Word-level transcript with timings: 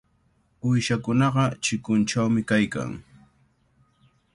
Uyshakunaqa 0.67 1.43
chikunchawmi 1.63 2.41
kaykan. 2.49 2.91